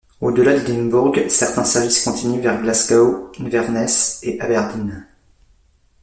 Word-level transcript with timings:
Au-delà 0.19 0.57
d'Édimbourg, 0.57 1.15
certains 1.29 1.63
services 1.63 2.03
continuent 2.03 2.39
vers 2.41 2.59
Glasgow, 2.59 3.31
Inverness 3.39 4.19
et 4.23 4.39
Aberdeen. 4.39 5.05